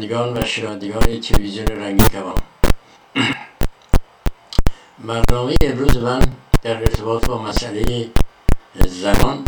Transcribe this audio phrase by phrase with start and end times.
[0.00, 2.34] بینندگان و شنوندگان تلویزیون رنگی کمان
[4.98, 6.22] برنامه امروز من
[6.62, 8.10] در ارتباط با مسئله
[8.86, 9.44] زنان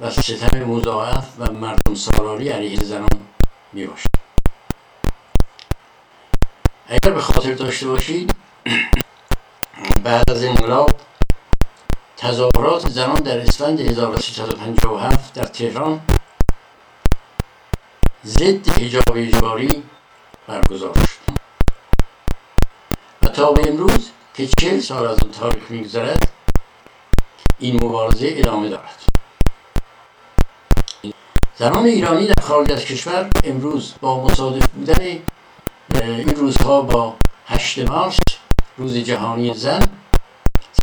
[0.00, 3.08] و ستم مضاعف و مردم سالاری علیه زنان
[3.72, 4.06] می باشد
[6.88, 8.34] اگر به خاطر داشته باشید
[10.02, 10.90] بعد از انقلاب
[12.16, 16.00] تظاهرات زنان در اسفند 1357 در تهران
[18.26, 19.82] ضد حجاب اجباری
[20.46, 21.34] برگزار شد
[23.22, 26.28] و تا به امروز که چهل سال از اون تاریخ میگذرد
[27.58, 29.04] این مبارزه ادامه دارد.
[31.56, 35.18] زنان ایرانی در خارج از کشور امروز با مصادف بودن
[35.94, 38.18] این روزها با هشت مارس
[38.76, 39.88] روز جهانی زن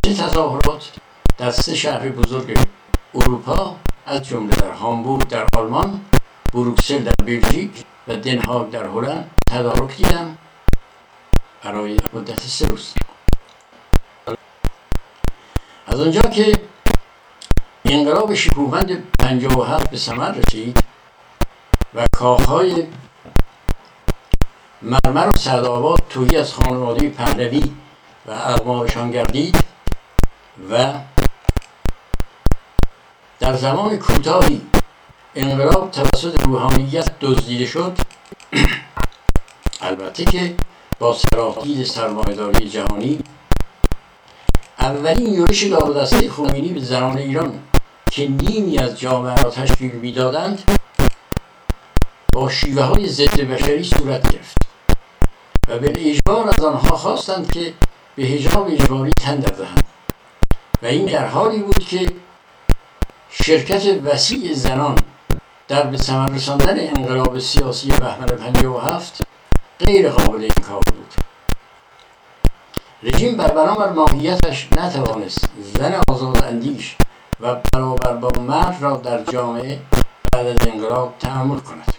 [0.05, 0.91] سه تظاهرات
[1.37, 2.57] در سه شهر بزرگ
[3.15, 6.01] اروپا از جمله در هامبورگ در آلمان
[6.53, 10.37] بروکسل در بلژیک و دنهاگ در هلند تدارک دیدم
[11.63, 12.93] برای مدت سه روز.
[15.87, 16.61] از آنجا که
[17.85, 19.03] انقلاب شکوهمند
[19.67, 20.83] هفت به ثمر رسید
[21.93, 22.87] و کاخهای
[24.81, 27.63] مرمر و سعدآباد توهی از خانواده پهلوی
[28.25, 29.57] و اقمارشان گردید
[30.71, 30.93] و
[33.39, 34.61] در زمان کوتاهی
[35.35, 37.97] انقلاب توسط روحانیت دزدیده شد.
[39.81, 40.55] البته که
[40.99, 43.19] با سرافدید سرمایهداری جهانی
[44.79, 47.59] اولین یورش دسته خمینی به زنان ایران
[48.11, 50.71] که نیمی از جامعه را تشکیل می‌دادند
[52.33, 54.57] با شیوه های ضد بشری صورت گرفت
[55.67, 57.73] و به اجبار از آنها خواستند که
[58.15, 59.83] به هجاب اجباری تن دهند.
[60.81, 62.11] و این در حالی بود که
[63.29, 64.95] شرکت وسیع زنان
[65.71, 69.21] در به ثمر رساندن انقلاب سیاسی بهمن 57
[69.79, 71.13] غیر قابل کار بود.
[73.03, 76.95] رژیم بر بنابر ماهیتش نتوانست زن آزاد اندیش
[77.39, 79.79] و برابر با مرد را در جامعه
[80.33, 81.93] بعد از انقلاب تحمل کند.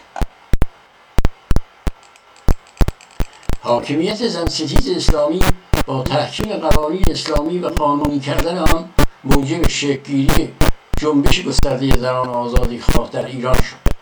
[3.60, 5.40] حاکمیت زن ستیز اسلامی
[5.86, 8.88] با تحکیم قوانین اسلامی و قانونی کردن آن
[9.24, 10.52] موجب شکلگیری
[11.02, 13.92] جنبش گسترده زنان آزادی خواه در ایران شد.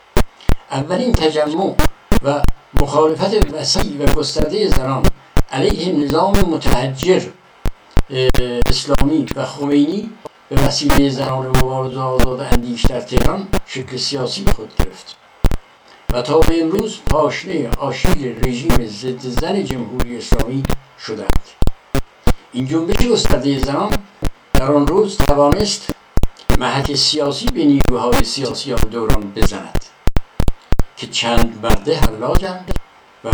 [0.71, 1.75] اولین تجمع
[2.23, 2.43] و
[2.81, 5.03] مخالفت وسیع و گسترده زنان
[5.53, 7.23] علیه نظام متحجر
[8.67, 10.11] اسلامی و خمینی
[10.49, 15.17] به وسیله زنان مبارز آزاد اندیش در تهران شکل سیاسی خود گرفت.
[16.13, 20.63] و تا به امروز پاشنه آشیل رژیم ضد زن جمهوری اسلامی
[21.07, 21.43] شدند.
[22.53, 23.91] این جنبش گسترده زنان
[24.53, 26.00] در آن روز توانست
[26.59, 29.85] محک سیاسی به نیروهای سیاسی آن دوران بزند
[30.97, 32.73] که چند مرده حلاجند
[33.25, 33.31] و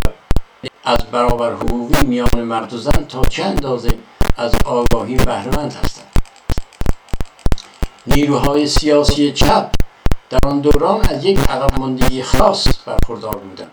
[0.85, 3.91] از برابر حقوقی میان مرد و زن تا چند اندازه
[4.37, 6.07] از آگاهی بهرهمند هستند.
[8.07, 9.71] نیروهای سیاسی چپ
[10.31, 13.71] در آن دوران از یک عقب ماندگی خاص برخوردار بودند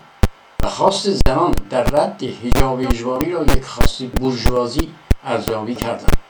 [0.63, 4.93] و خواست زنان در رد حجاب اجباری را یک خواست بورژوازی
[5.23, 6.22] ارزیابی کردند.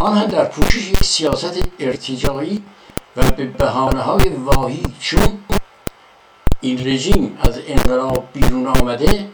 [0.00, 2.62] آن هم در پوشش یک سیاست ارتجاعی
[3.16, 5.38] و به بحانه های واهی چون
[6.60, 9.28] این رژیم از انقلاب بیرون آمده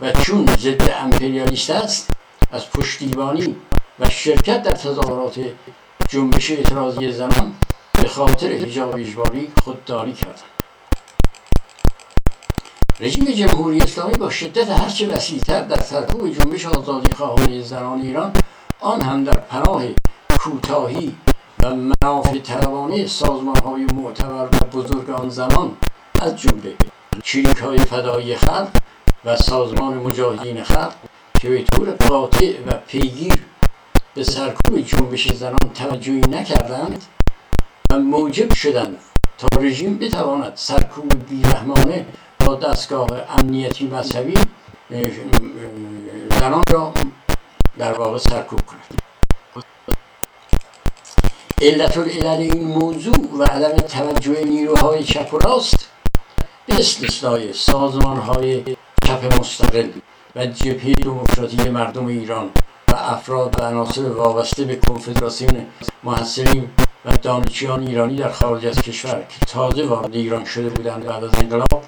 [0.00, 2.10] و چون ضد امپریالیست است
[2.52, 3.56] از پشتیبانی
[4.00, 5.40] و شرکت در تظاهرات
[6.08, 7.54] جنبش اعتراضی زنان
[7.92, 10.54] به خاطر حجاب اجباری خودداری کردند.
[13.00, 18.32] رژیم جمهوری اسلامی با شدت هرچه وسیعتر در سرکوب جنبش آزادی خواهان زنان ایران
[18.84, 19.82] آن هم در پناه
[20.40, 21.14] کوتاهی
[21.62, 25.76] و منافع طلبانه سازمان های معتبر و بزرگ آن زمان
[26.20, 26.74] از جمله
[27.22, 28.68] چریک های فدایی خلق
[29.24, 30.94] و سازمان مجاهدین خلق
[31.40, 33.44] که به طور قاطع و پیگیر
[34.14, 37.04] به سرکوب جنبش زنان توجهی نکردند
[37.90, 38.98] و موجب شدند
[39.38, 42.06] تا رژیم بتواند سرکوب بیرحمانه
[42.46, 44.34] با دستگاه امنیتی مذهبی
[46.30, 46.92] زنان را
[47.78, 49.02] در واقع سرکوب کند
[51.62, 55.88] علت العلل این موضوع و عدم توجه نیروهای چپ و راست
[56.66, 58.62] به استثنای سازمان های
[59.04, 59.88] چپ مستقل
[60.36, 62.50] و جبهه دموکراتی مردم ایران
[62.88, 65.66] و افراد و عناصر وابسته به کنفدراسیون
[66.04, 66.70] محصلین
[67.04, 71.30] و دانشجویان ایرانی در خارج از کشور که تازه وارد ایران شده بودند بعد از
[71.34, 71.84] انقلاب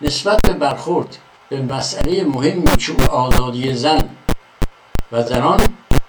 [0.00, 4.08] نسبت به برخورد به مسئله مهمی چون آزادی زن
[5.14, 5.60] و زنان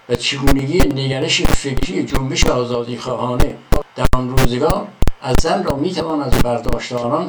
[0.10, 3.58] و چگونگی نگرش فکری جنبش آزادی خواهانه
[3.96, 4.88] در آن روزگار
[5.22, 7.28] از زن را می‌توان از برداشت آنان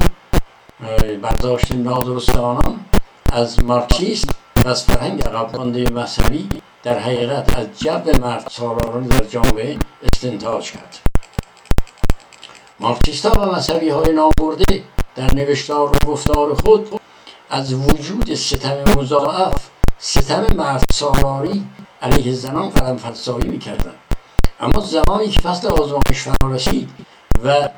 [1.22, 2.80] برداشت نادرست آنان
[3.32, 4.30] از مارکسیست
[4.64, 6.48] و از فرهنگ عقب مانده مذهبی
[6.82, 10.98] در حقیقت از جو مرد سالاران در جامعه استنتاج کرد.
[12.80, 14.82] مارکسیست ها و مذهبی های نامبرده
[15.16, 17.00] در نوشتار و گفتار خود
[17.50, 21.64] از وجود ستم مضاعف ستم مرد سالاری
[22.02, 23.94] علیه زنان قلم فرسایی می‌کردن
[24.60, 26.90] اما زمانی که فصل آزمایش فرا رسید
[27.44, 27.68] و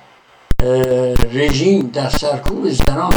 [1.33, 3.13] رژیم در سرکوب زنان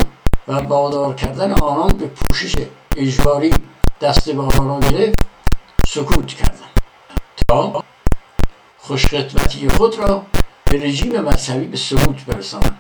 [0.47, 2.55] و بادار کردن آنان به پوشش
[2.97, 3.53] اجباری
[4.01, 5.19] دست بالا را گرفت
[5.87, 6.69] سکوت کردن
[7.47, 7.83] تا
[8.77, 10.25] خوشخدمتی خود را
[10.65, 12.77] به رژیم مذهبی به سکوت برسانند.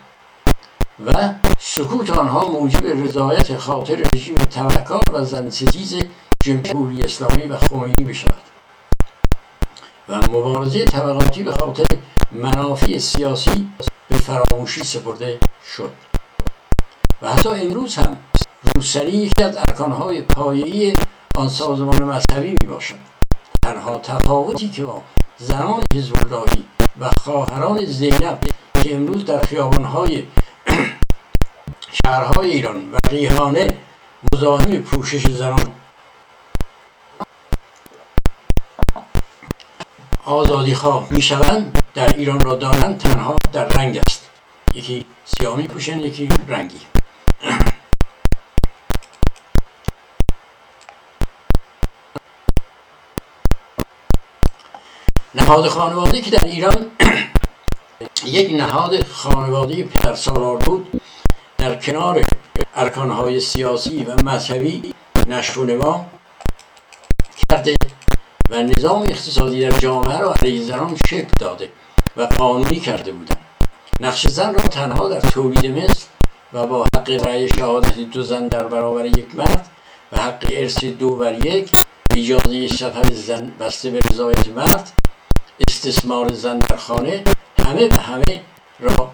[1.05, 5.95] و سکوت آنها موجب رضایت خاطر رژیم تبهکار و زنستیز
[6.43, 8.41] جمهوری اسلامی و خمینی بشود
[10.09, 11.85] و مبارزه طبقاتی به خاطر
[12.31, 13.69] منافع سیاسی
[14.09, 15.39] به فراموشی سپرده
[15.75, 15.91] شد.
[17.21, 18.17] و حتی امروز هم
[18.75, 20.95] روسری یکی از ارکانهای پایه‌ای
[21.35, 22.95] آن سازمان مذهبی می باشد
[23.61, 25.01] تنها تفاوتی که با
[25.37, 26.13] زنان حزب
[26.99, 28.39] و خواهران زینب
[28.83, 30.23] که امروز در خیابانهای
[31.93, 33.77] شهرهای ایران و ریحانه
[34.33, 35.75] مزاحم پوشش زنان.
[40.25, 44.29] آزادی خواه می شوند در ایران را دارند تنها در رنگ است.
[44.73, 46.81] یکی سیاه می پوشن یکی رنگی.
[55.35, 56.91] نهاد خانواده که در ایران
[58.25, 61.01] یک نهاد خانواده پدرسالار بود.
[61.61, 62.25] در کنار
[62.75, 64.93] ارکانهای سیاسی و مذهبی
[65.27, 66.05] نشو نما
[67.49, 67.75] کرده
[68.49, 71.69] و نظام اقتصادی در جامعه را علیه زنان شکل داده
[72.17, 73.37] و قانونی کرده بودند
[73.99, 76.05] نقش زن را تنها در تولید مثل
[76.53, 79.67] و با حق رأی شهادت دو زن در برابر یک مرد
[80.11, 81.71] و حق ارث دو بر یک
[82.15, 84.91] اجازه سفر زن بسته به رضایت مرد
[85.67, 87.23] استثمار زن در خانه
[87.57, 88.41] همه و همه
[88.79, 89.11] را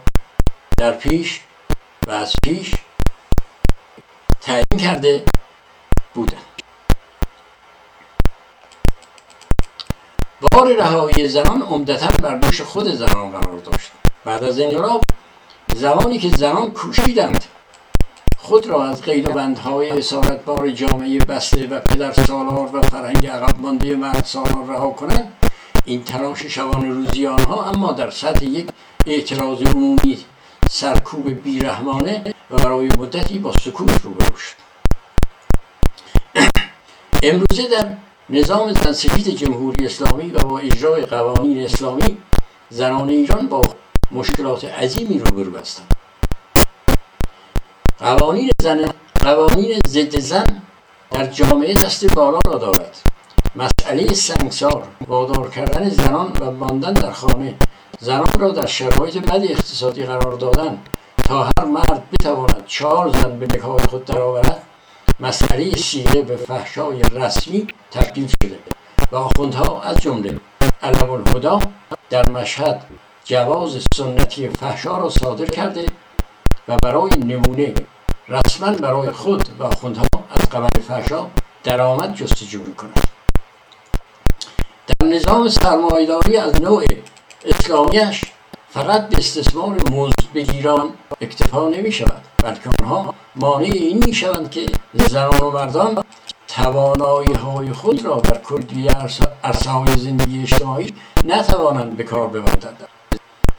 [0.77, 1.41] در پیش
[2.07, 2.75] و از پیش
[4.41, 5.23] تعیین کرده
[6.13, 6.41] بودند
[10.41, 13.91] بار رهایی زنان عمدتا بر دوش خود زنان قرار داشت.
[14.25, 15.01] بعد از انقلاب
[15.75, 17.45] زمانی که زنان کوشیدند
[18.37, 20.03] خود را از قید و بندهای
[20.45, 25.33] بار جامعه بسته و پدر سالار و فرهنگ عقب مانده مرد سالار رها کنند
[25.85, 28.67] این تلاش شبان روزی آنها اما در سطح یک
[29.05, 30.25] اعتراض عمومی
[30.69, 34.55] سرکوب بیرحمانه و برای مدتی با سکوت روبرو شد.
[37.23, 37.87] امروزه در
[38.29, 42.17] نظام زنسفید جمهوری اسلامی و با اجرای قوانین اسلامی
[42.69, 43.61] زنان ایران با
[44.11, 45.95] مشکلات عظیمی روبرو هستند.
[47.99, 50.61] قوانین زن قوانین ضد زن
[51.11, 52.97] در جامعه دست بالا را دارد.
[53.55, 57.55] مسئله سنگسار وادار کردن زنان و ماندن در خانه
[57.99, 60.79] زنان را در شرایط بد اقتصادی قرار دادن
[61.17, 64.63] تا هر مرد بتواند چهار زن به نکاح خود درآورد
[65.19, 68.59] مسئله سیره به فحشای رسمی تبدیل شده
[69.11, 70.39] و آخوندها از جمله
[70.83, 71.59] علم الهدا
[72.09, 72.85] در مشهد
[73.25, 75.85] جواز سنتی فحشا را صادر کرده
[76.67, 77.73] و برای نمونه
[78.29, 81.27] رسما برای خود و آخوندها از قبل فحشا
[81.63, 82.99] درآمد جستجو می‌کند.
[84.87, 86.85] در نظام سرمایداری از نوع
[87.45, 88.21] اسلامیش
[88.69, 90.89] فقط به استثمار مزد بگیران
[91.21, 92.21] اکتفا نمی شود.
[92.43, 96.03] بلکه آنها مانع این می شوند که زنان و مردان
[96.47, 100.93] توانایی های خود را در کلی عرصه زندگی اجتماعی
[101.25, 102.87] نتوانند به کار ببندند.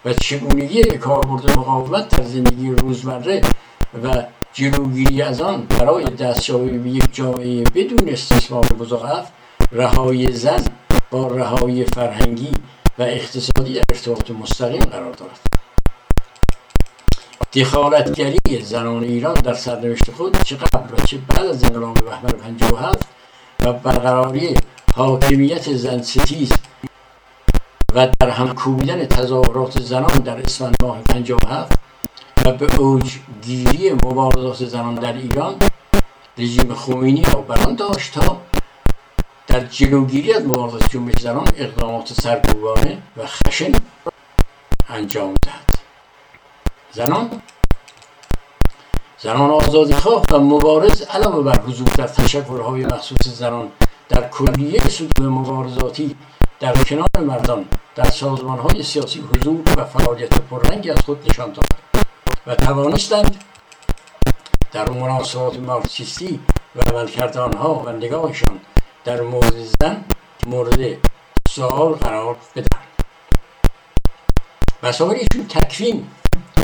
[0.05, 3.41] و چگونگی کاربرد مقاومت در زندگی روزمره
[4.05, 9.29] و جلوگیری از آن برای دستیابی به یک جامعه بدون استثمار مضاعف
[9.73, 10.65] رهایی زن
[11.11, 12.53] با رهایی فرهنگی
[12.99, 15.41] و اقتصادی در ارتباط مستقیم قرار دارد.
[17.53, 23.09] دخالتگری زنان ایران در سرنوشت خود چه قبل و چه بعد از انقلاب بهمن 57
[23.61, 24.55] و برقراری
[24.95, 26.53] حاکمیت زن ستیز
[27.95, 31.79] و در هم کوبیدن تظاهرات زنان در اسفند ماه 57
[32.45, 35.55] و به اوج گیری مبارزات زنان در ایران
[36.39, 38.41] رژیم خمینی را بران داشت تا
[39.59, 43.73] در جلوگیری از مبارزات جنبش زنان اقدامات سرکوبانه و خشن
[44.89, 45.79] انجام دهد.
[46.93, 47.43] زنان
[49.19, 53.69] زنان آزادی خواه و مبارز علاوه بر حضور در تشکلهای مخصوص زنان
[54.09, 56.17] در کلیه صدور مبارزاتی
[56.61, 62.07] در کنار مردان در سازمان های سیاسی حضور و فعالیت پررنگی از خود نشان دادند
[62.47, 63.45] و توانستند
[64.73, 66.41] در مناسبات مارکسیستی
[66.77, 68.61] و عملکرد آنها و نگاهشان
[69.09, 70.05] در مورد زن
[70.47, 70.97] مورد
[71.49, 72.79] سوال قرار بدن
[74.83, 76.07] مسائلشون تکوین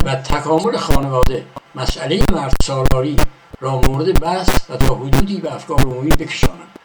[0.04, 3.16] و تکامل خانواده مسئله مرد سالاری
[3.60, 6.78] را مورد بحث و تا حدودی به افکار عمومی بکشانند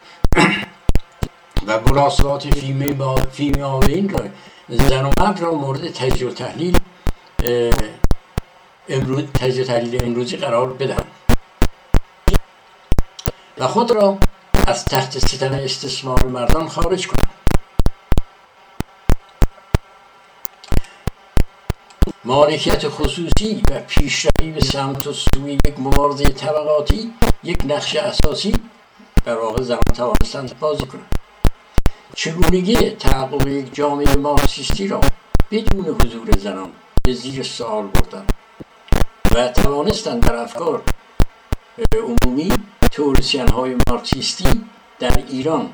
[1.66, 2.46] و مناسبات
[3.32, 4.24] فیمیاوین را
[4.68, 6.78] زن و مرد را مورد تجزیه و تحلیل
[8.88, 11.04] امروز تجزیه تحلیل امروزی قرار بدن
[13.58, 14.18] و خود را
[14.66, 17.30] از تحت ستن استثمار مردان خارج کنند
[22.24, 27.12] مالکیت خصوصی و پیشروی به سمت و سوی یک مبارزه طبقاتی
[27.44, 28.54] یک نقش اساسی
[29.24, 31.14] در واقع زمان توانستند بازی کنند
[32.14, 35.00] چگونگی تحقق یک جامعه مارکسیستی را
[35.50, 36.72] بدون حضور زنان
[37.04, 38.26] به زیر سوال بردن
[39.34, 40.82] و توانستند در افکار
[41.92, 42.52] عمومی
[42.90, 44.64] تئوریسین های مارکسیستی
[44.98, 45.72] در ایران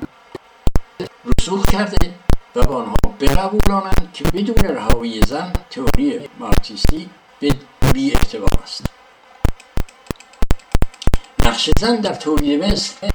[1.39, 2.13] رسوخ کرده
[2.55, 7.09] و به آنها بقبولانند که بدون رهایی زن تئوری مارکسیستی
[7.39, 7.55] به
[7.93, 8.85] بی اعتبار است.
[11.45, 13.09] نقش زن در تولید مثل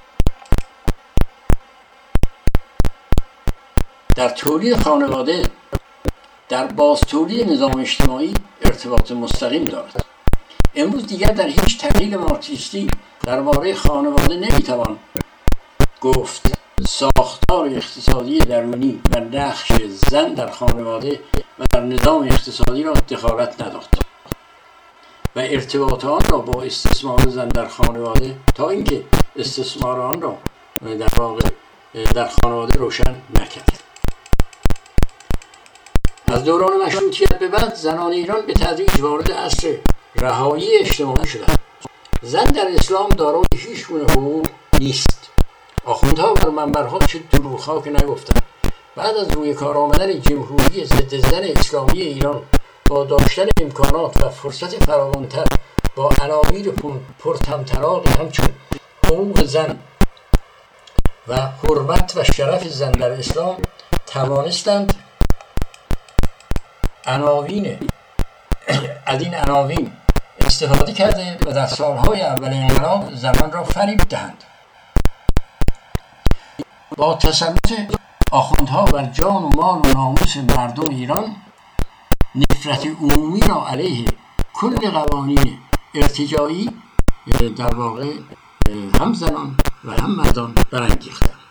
[4.17, 5.43] در تولید خانواده
[6.49, 10.12] در باز تولید نظام اجتماعی ارتباط مستقیم دارد.
[10.75, 12.89] امروز دیگر در هیچ تحلیل مارکسیستی
[13.25, 14.99] درباره خانواده نمی‌توان
[16.01, 16.63] گفت.
[16.89, 19.73] ساختار اقتصادی درونی و نقش
[20.11, 21.21] زن در خانواده
[21.59, 23.89] و در نظام اقتصادی را دخالت نداد
[25.37, 29.05] و ارتباط آن را با استثمار زن در خانواده تا اینکه
[29.37, 30.39] استثمار آن را
[30.99, 31.49] در واقع
[32.15, 33.83] در خانواده روشن نکرد.
[36.27, 39.77] از دوران مشروطیت به بعد زنان ایران به تدریج وارد عصر
[40.17, 41.59] رهایی اجتماعی شدند
[42.23, 44.47] زن در اسلام دارای هیچ گونه حقوق
[44.81, 45.31] نیست.
[45.85, 48.43] آخوندها بر منبرها چه دروغها که نگفتند
[48.97, 52.43] بعد از روی کار آمدن جمهوری ضد زن اسلامی ایران
[52.89, 55.45] با داشتن امکانات و فرصت فراوانتر
[55.97, 56.73] با عناوین
[57.19, 58.49] پرتمطراقی همچون
[59.07, 59.79] حقوق زن
[61.29, 63.57] و حرمت و شرف زن در اسلام
[64.07, 64.95] توانستند
[67.07, 67.79] عناوین
[69.07, 69.93] از این عناوین
[70.41, 74.45] استفاده کرده و در سالهای اول انقلاب زنان را فریب دهند.
[76.97, 77.73] با تسلط
[78.33, 81.37] آخوندها بر جان و مال و ناموس مردم ایران
[82.35, 84.05] نفرت عمومی را علیه
[84.55, 85.59] کل قوانین
[85.95, 86.71] ارتجایی
[87.57, 88.13] در واقع
[89.01, 91.42] هم زنان و هم مردان برانگیختند.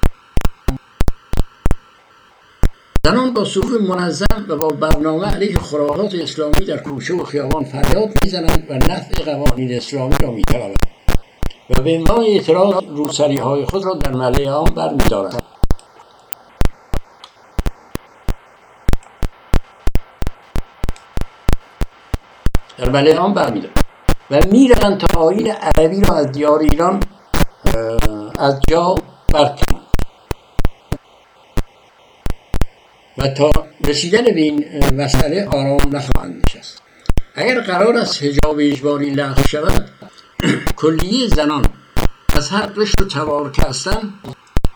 [3.06, 8.10] زنان با صفوف منظم و با برنامه علیه خرافات اسلامی در کوچه و خیابان فریاد
[8.24, 10.76] می‌زنند و نفع قوانین اسلامی را میطلبند
[11.70, 15.44] و به عنوان اعتراض روسری های خود را در مله عام برمیدارند.
[22.78, 23.84] در مله عام برمیدارند
[24.32, 27.00] و می‌روند تا آین عربی را از دیار ایران
[28.40, 28.96] از جا
[29.34, 29.81] برکنند.
[33.22, 33.52] و تا
[33.88, 36.82] رسیدن به این مسئله آرام نخواهند نشست
[37.36, 39.90] اگر قرار است حجاب اجباری لغو شود
[40.76, 41.66] کلیه زنان
[42.36, 44.14] از هر قشر و توارک هستند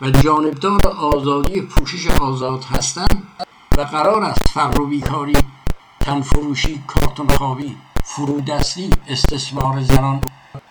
[0.02, 3.22] و جانبدار آزادی پوشش آزاد هستند
[3.78, 5.36] و قرار است فقر و بیکاری
[6.00, 10.20] تنفروشی کارتون خوابی فرودستی استثمار زنان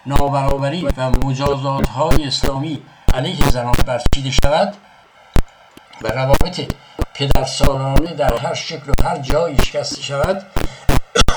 [0.05, 2.81] نابرابری و مجازات های اسلامی
[3.13, 4.73] علیه زنان برچیده شود
[6.01, 6.61] و روابط
[7.15, 10.45] پدرسالانه در هر شکل و هر جایی شکسته شود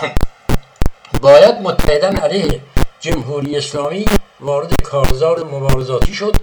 [1.23, 2.61] باید متحدن علیه
[3.00, 4.04] جمهوری اسلامی
[4.40, 6.37] وارد کارزار مبارزاتی شد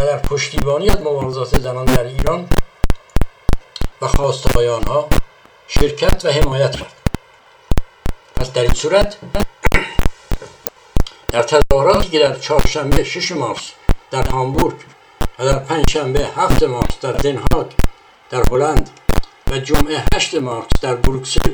[0.00, 2.48] و در پشتیبانی از مبارزات زنان در ایران
[4.02, 5.08] و خواستهای آنها
[5.68, 6.92] شرکت و حمایت کرد.
[8.36, 9.16] پس در این صورت
[11.32, 13.70] در تظاهراتی که در چهارشنبه شش مارس
[14.10, 14.76] در هامبورگ
[15.38, 17.66] و در پنجشنبه هفت مارس در دنهاگ
[18.30, 18.90] در هلند
[19.50, 21.50] و جمعه هشت مارس در بروکسل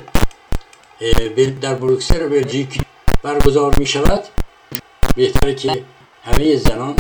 [1.61, 2.81] در بروکسل بلژیک
[3.23, 4.25] برگزار می شود.
[5.17, 5.85] بهتره که
[6.25, 6.97] همه زنان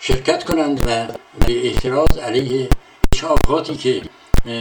[0.00, 1.06] شرکت کنند و
[1.46, 2.68] به اعتراض علیه
[3.14, 4.02] چاپاتی که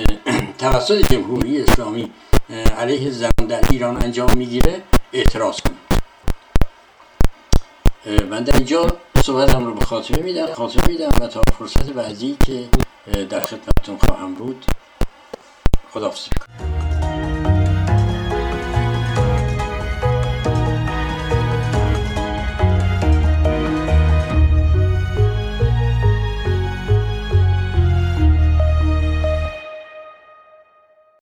[0.60, 2.12] توسط جمهوری اسلامی
[2.78, 5.91] علیه زنان در ایران انجام می‌گیره اعتراض کنند.
[8.06, 8.88] من در اینجا
[9.24, 12.70] صحبتم رو به خاتمه میدم خاتمه میدم و تا فرصت بعدی که
[13.26, 14.66] در خدمتتون خواهم بود
[15.94, 16.71] خداحافظی می‌کنم